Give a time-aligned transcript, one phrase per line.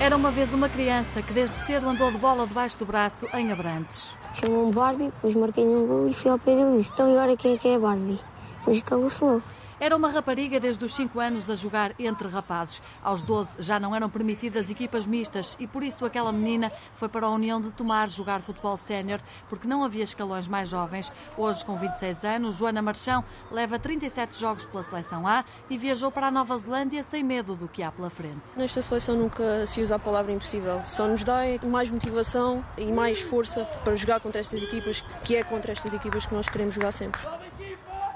[0.00, 3.52] Era uma vez uma criança que desde cedo andou de bola debaixo do braço em
[3.52, 4.14] Abrantes.
[4.32, 7.36] Chamou-me Barbie, depois marquei um gol e fui ao pé dele e disse: Então, agora
[7.36, 8.18] quem é que é a Barbie?
[8.60, 9.42] Depois calou-se logo.
[9.80, 12.82] Era uma rapariga desde os 5 anos a jogar entre rapazes.
[13.02, 17.24] Aos 12 já não eram permitidas equipas mistas e por isso aquela menina foi para
[17.24, 21.10] a União de Tomar jogar futebol sénior, porque não havia escalões mais jovens.
[21.34, 26.26] Hoje, com 26 anos, Joana Marchão leva 37 jogos pela seleção A e viajou para
[26.26, 28.52] a Nova Zelândia sem medo do que há pela frente.
[28.54, 33.22] Nesta seleção nunca se usa a palavra impossível, só nos dá mais motivação e mais
[33.22, 36.92] força para jogar contra estas equipas, que é contra estas equipas que nós queremos jogar
[36.92, 37.18] sempre.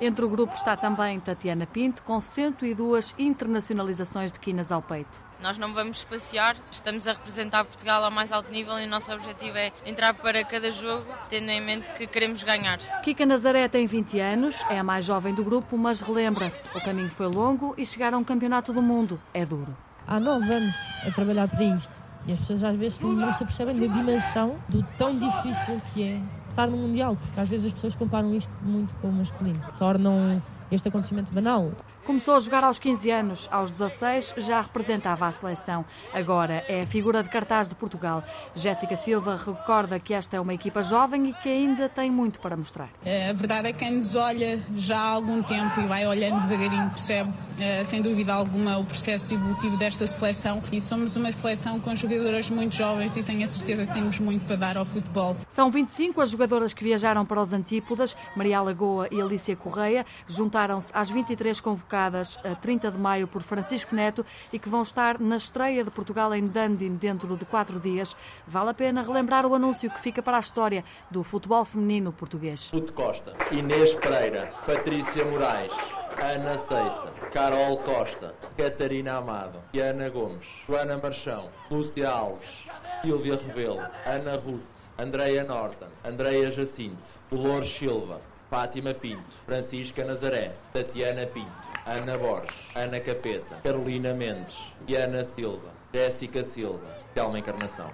[0.00, 5.20] Entre o grupo está também Tatiana Pinto, com 102 internacionalizações de quinas ao peito.
[5.40, 9.12] Nós não vamos passear, estamos a representar Portugal ao mais alto nível e o nosso
[9.12, 12.78] objetivo é entrar para cada jogo, tendo em mente que queremos ganhar.
[13.02, 17.10] Kika Nazaré tem 20 anos, é a mais jovem do grupo, mas relembra: o caminho
[17.10, 19.76] foi longo e chegar a um campeonato do mundo é duro.
[20.06, 23.80] Há nove anos a trabalhar para isto e as pessoas às vezes não se percebem
[23.80, 26.20] da dimensão do tão difícil que é
[26.52, 30.40] estar no Mundial, porque às vezes as pessoas comparam isto muito com o masculino, tornam
[30.70, 31.70] este acontecimento banal.
[32.04, 35.84] Começou a jogar aos 15 anos, aos 16 já representava a seleção.
[36.12, 38.24] Agora é a figura de cartaz de Portugal.
[38.56, 42.56] Jéssica Silva recorda que esta é uma equipa jovem e que ainda tem muito para
[42.56, 42.88] mostrar.
[43.06, 46.90] A verdade é que quem nos olha já há algum tempo e vai olhando devagarinho
[46.90, 50.60] percebe, eh, sem dúvida alguma, o processo evolutivo desta seleção.
[50.72, 54.44] E somos uma seleção com jogadoras muito jovens e tenho a certeza que temos muito
[54.44, 55.36] para dar ao futebol.
[55.48, 58.16] São 25 as jogadoras que viajaram para os Antípodas.
[58.34, 63.42] Maria Lagoa e Alicia Correia juntaram-se às 23 convocadas convocadas a 30 de maio por
[63.42, 67.78] Francisco Neto e que vão estar na estreia de Portugal em Dundee dentro de quatro
[67.78, 68.16] dias.
[68.46, 72.70] Vale a pena relembrar o anúncio que fica para a história do futebol feminino português.
[72.72, 75.72] Ruth Costa, Inês Pereira, Patrícia Moraes,
[76.18, 82.66] Ana Steixa, Carol Costa, Catarina Amado, Ana Gomes, Joana Marchão, Lúcia Alves,
[83.02, 84.62] Silvia Rebelo, Ana Ruth,
[84.98, 88.20] Andreia Norton, Andreia Jacinto, Dolores Silva,
[88.52, 91.50] Fátima Pinto, Francisca Nazaré, Tatiana Pinto,
[91.86, 94.54] Ana Borges, Ana Capeta, Carolina Mendes,
[94.84, 97.90] Diana Silva, Jéssica Silva, Telma Encarnação.